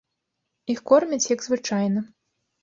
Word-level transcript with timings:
Іх 0.73 0.79
кормяць, 0.91 1.29
як 1.35 1.45
звычайна. 1.49 2.05